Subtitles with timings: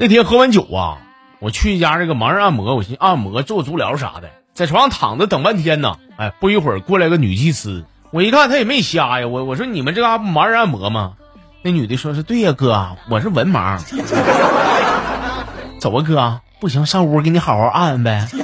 [0.00, 0.98] 那天喝完酒啊，
[1.40, 5.96] 我去一家这个盲人按摩，我寻按摩做足疗啥的，在床上躺着等半天呢。
[6.16, 11.14] 哎，不一会儿过来个女技师，我一看她也没瞎呀，我我说你们这嘎不盲人按摩吗？
[11.62, 13.76] 那女的说是对呀哥，我是文盲。
[15.80, 18.28] 走啊哥，不行上屋给你好好按呗。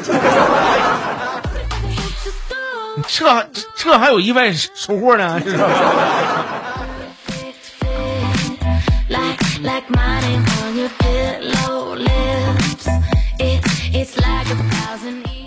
[3.07, 5.41] 这这还有意外收获呢，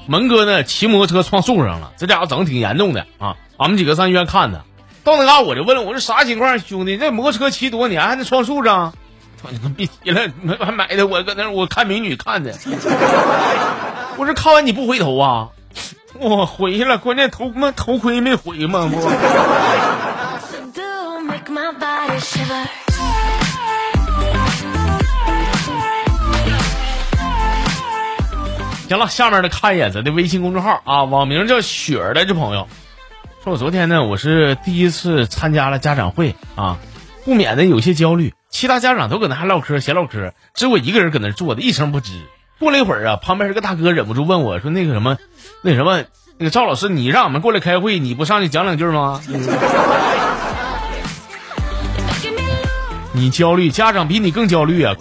[0.07, 0.63] 门哥呢？
[0.63, 3.35] 骑摩托车撞树上了，这家伙整的挺严重的啊！
[3.57, 4.59] 俺们几个上医院看他，
[5.03, 6.95] 到那嘎我就问了，我说啥情况，兄弟？
[6.97, 8.93] 这摩托车骑多年还能撞树上？
[9.43, 12.55] 他说别提了，还买的我搁那我看美女看的。
[14.15, 15.49] 我说看完你不回头啊？
[16.19, 18.89] 我回去了，关键头妈头盔没回吗？
[18.89, 18.97] 不。
[28.87, 32.69] 行了，下面的看一眼咱的微信公众号啊，网名叫雪儿的这朋友，
[33.43, 36.77] 说我昨天呢，我是第一次参加了家长会啊，
[37.25, 42.11] 不免的有些焦虑，其他家长都搁那还唠嗑闲唠嗑，只有我一个人搁那坐的一声不吱。
[42.59, 45.17] 过了一会儿啊，旁边这个大哥忍不住问我说：“那个什么，
[45.61, 46.05] 那什么，
[46.37, 49.21] 那个赵老师，你让我们过来开会，你不上去讲两句吗？”
[53.11, 54.95] 你焦虑，家长比你更焦虑啊！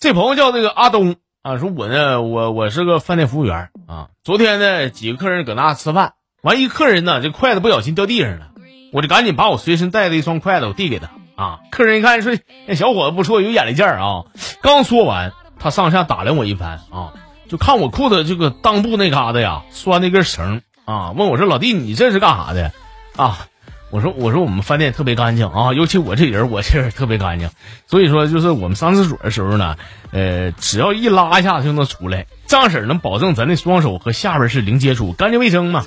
[0.00, 4.08] 这朋友叫这个阿东啊，说我呢，我我是个饭店服务员啊。
[4.22, 8.50] 昨天呢，几个客人搁那吃饭，完一客人呢，这筷子不小心掉地上了，
[8.92, 11.58] 我就赶紧把我随身带的一双筷子我递给他啊。
[11.72, 12.32] 客人一看说，
[12.66, 14.24] 那小伙子不错，有眼力劲儿啊。
[14.62, 17.14] 刚说完，他上下打量我一番啊，
[17.48, 22.70] 就看我裤子这个裆部那嘎达呀，拴那根绳啊，问我说：“老弟，你这是干啥的？”
[23.16, 23.48] 啊。
[23.90, 27.48] 我说我说我们饭店特别干净啊，尤其我这人我这人特别干净，
[27.86, 29.76] 所以说就是我们上厕所的时候呢，
[30.10, 35.84] 呃，只要一拉一下就能出来，这样式能保证咱的双手和下边是零接触，干净卫生嘛。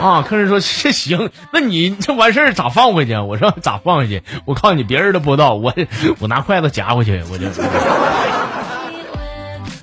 [0.00, 3.16] 啊，客人说这行，那你这完事儿咋放回去？
[3.18, 4.22] 我说咋放回去？
[4.46, 5.72] 我告诉你，别人都不知道，我
[6.18, 7.46] 我拿筷子夹回去，我就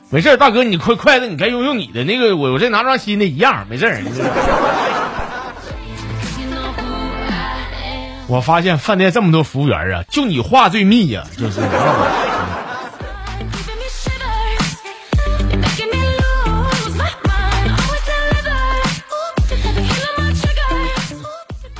[0.09, 4.01] 没事大哥，你筷筷子你该用用你的那个，我我这拿双新的一样，没事儿。
[8.29, 11.61] 我发现饭店这么多服务员啊，就你话最密呀，就是。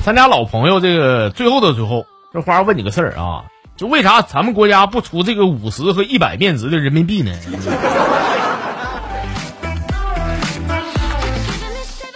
[0.02, 3.44] 咱俩老朋友，这个最后的最后，这花问你个事儿啊，
[3.76, 7.30] 就为啥咱们国家不出这个五十和一百面值的人民币呢？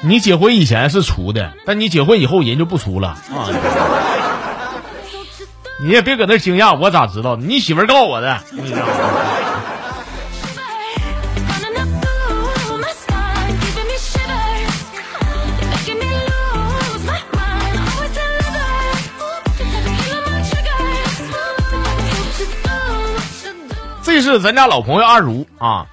[0.03, 3.49] 你结婚以前是出的，但你结婚以后人就不出了啊。
[5.80, 7.36] 你也别搁那惊讶，我咋知道？
[7.36, 8.40] 你媳妇告我的。
[24.02, 25.86] 这是咱家老朋友阿如啊。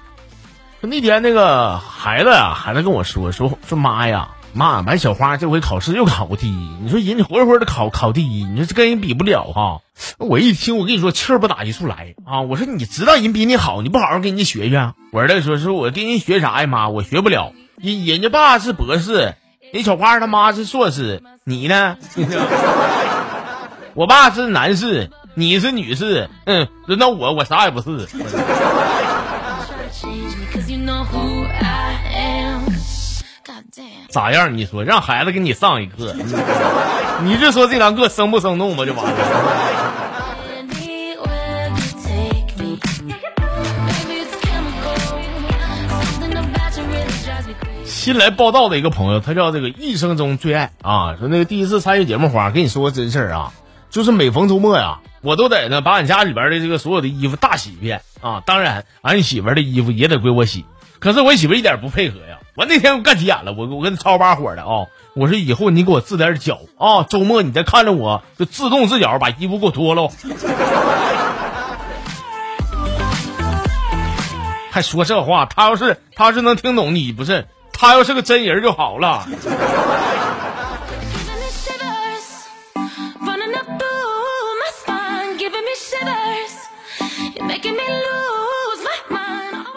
[0.80, 4.28] 那天那个孩子呀，孩子跟我说说说妈呀。
[4.54, 9.80] 妈，完小花这回考试又考第一，你说人家活活的考考第一，你说这跟人比不了哈。
[10.18, 12.42] 我一听，我跟你说气儿不打一处来啊！
[12.42, 14.94] 我说你知道人比你好，你不好好跟人家学学？
[15.12, 16.66] 我儿子说说我跟人学啥呀？
[16.66, 17.52] 妈，我学不了。
[17.76, 19.34] 人人家爸是博士，
[19.72, 21.96] 人小花他妈是硕士，你呢？
[23.94, 26.28] 我爸是男士，你是女士。
[26.46, 28.08] 嗯，轮到我，我啥也不是。
[34.10, 34.58] 咋样？
[34.58, 36.14] 你说让孩子给你上一课，
[37.24, 39.12] 你就说这堂课生不生动吧，就完了。
[47.86, 53.52] 新来报道的一个朋友，他叫这个一生中最爱啊，说那个第一次参与节目花，跟你说个真事儿啊，
[53.88, 60.66] 就是每逢周末呀，我都得呢把俺家里边的这个所有的衣服大洗一遍啊，当然俺媳妇的衣服也得归我洗，
[60.98, 62.40] 可是我媳妇一点不配合呀。
[62.54, 64.86] 我那天我干急眼了，我我跟他超把火的啊！
[65.14, 70.10] 我说以后你给我自点脚啊，周末你再看着我就自动自觉把衣服给我脱了。
[74.70, 79.26] 还说这话，他要是他要是能听懂你不是，他要是个真人就好了。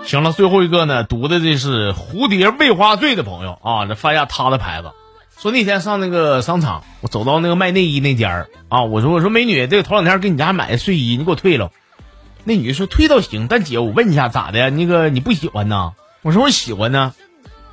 [0.06, 4.92] 行了，最后一个呢，读的这是蝴蝶未花醉的朋友啊，这翻下他的牌子，
[5.36, 11.72] 说那天上那个商场，我走到那个卖内衣那家儿啊，我说我说美女，这个头两天给你家买的睡衣，你给我退了。
[12.44, 14.69] 那女的说退倒行，但姐我问一下咋的？
[14.69, 15.94] 那个你不喜欢呢？
[16.22, 17.16] 我说我喜欢呢。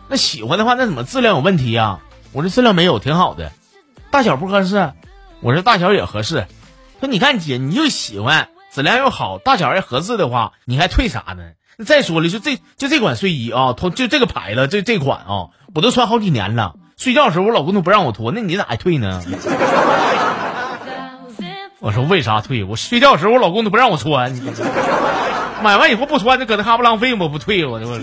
[0.09, 2.01] 那喜欢的话，那怎么质量有问题呀？
[2.33, 3.53] 我这质量没有，挺好的。
[4.11, 4.93] 大小不合适，
[5.41, 6.47] 我说大小也合适。
[6.99, 11.43] 说你看姐，你又喜欢，质量又好，大小也合适的话，你还退啥呢？
[11.85, 16.75] 再说了，就这就这款睡衣啊，同就这个牌子，这这款啊，我都穿好几年了。
[16.97, 19.23] 睡觉的时候我老公都不让我脱，那你咋还退呢？
[21.81, 22.63] 我说为啥退？
[22.63, 24.33] 我睡觉的时候我老公都不让我穿，
[25.65, 27.27] 买完以后不穿，就搁那哈不浪费吗？
[27.27, 27.99] 不退我我。